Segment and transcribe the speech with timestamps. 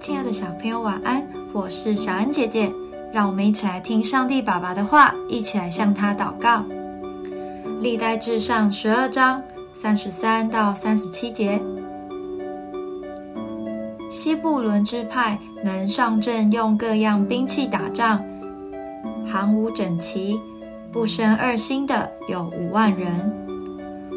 [0.00, 1.26] 亲爱的小朋友，晚安！
[1.52, 2.72] 我是小恩姐姐，
[3.12, 6.64] 让我们一起来听上帝爸爸的话，一起来向他祷告。
[7.80, 9.42] 历代至上十二章
[9.74, 11.60] 三十三到三十七节，
[14.08, 18.24] 西布伦支派能上阵用各样兵器打仗，
[19.26, 20.40] 行伍整齐，
[20.92, 23.10] 不生二心的有五万人。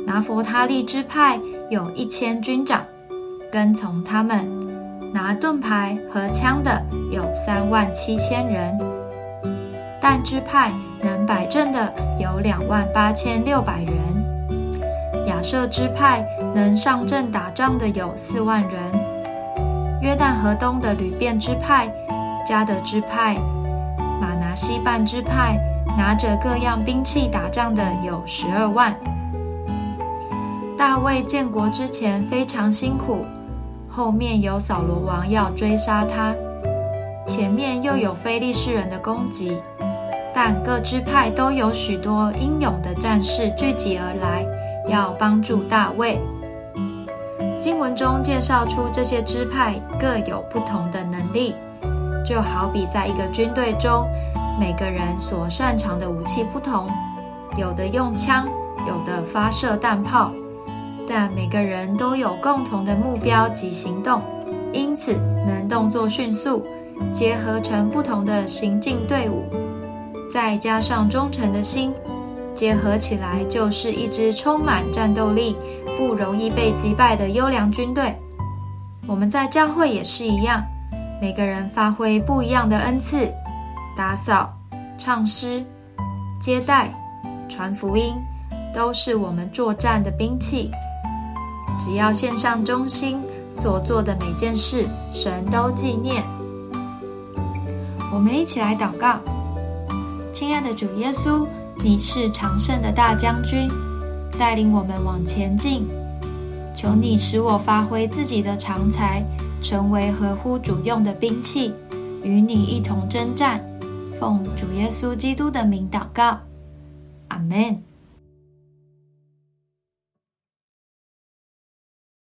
[0.06, 1.40] 拿佛他利支派
[1.70, 2.86] 有一千军长，
[3.52, 4.71] 跟从他们。
[5.14, 8.80] 拿盾牌和枪的有三万七千人，
[10.02, 15.26] 但支派能摆阵的有两万八千六百人。
[15.28, 16.26] 亚瑟支派
[16.56, 18.72] 能上阵打仗的有四万人。
[20.02, 21.94] 约旦河东的吕便支派、
[22.48, 23.36] 加德支派、
[24.20, 25.60] 马拿西半支派
[25.98, 28.96] 拿着各样兵器打仗的有十二万。
[30.78, 33.26] 大卫建国之前非常辛苦。
[33.94, 36.34] 后面有扫罗王要追杀他，
[37.28, 39.62] 前面又有非利士人的攻击，
[40.34, 44.46] 但各支派都有许多英勇的战士聚集而来，
[44.88, 46.18] 要帮助大卫。
[47.60, 51.54] 经文中介绍出这些支派各有不同的能力，
[52.26, 54.08] 就好比在一个军队中，
[54.58, 56.90] 每个人所擅长的武器不同，
[57.58, 58.48] 有的用枪，
[58.88, 60.32] 有的发射弹炮。
[61.08, 64.22] 但每个人都有共同的目标及行动，
[64.72, 65.14] 因此
[65.46, 66.66] 能动作迅速，
[67.12, 69.44] 结合成不同的行进队伍，
[70.34, 71.94] 再加上忠诚的心，
[72.54, 75.56] 结合起来就是一支充满战斗力、
[75.98, 78.16] 不容易被击败的优良军队。
[79.08, 80.64] 我们在教会也是一样，
[81.20, 83.30] 每个人发挥不一样的恩赐，
[83.98, 84.50] 打扫、
[84.98, 85.62] 唱诗、
[86.40, 86.94] 接待、
[87.50, 88.14] 传福音，
[88.74, 90.72] 都是我们作战的兵器。
[91.84, 93.20] 只要献上忠心，
[93.52, 96.24] 所做的每件事，神都纪念。
[98.14, 99.20] 我们一起来祷告：
[100.32, 101.48] 亲爱的主耶稣，
[101.84, 103.68] 你是常胜的大将军，
[104.38, 105.88] 带领我们往前进。
[106.76, 109.24] 求你使我发挥自己的长才，
[109.64, 111.74] 成为合乎主用的兵器，
[112.24, 113.60] 与你一同征战。
[114.20, 116.38] 奉主耶稣基督的名祷告，
[117.30, 117.91] 阿门。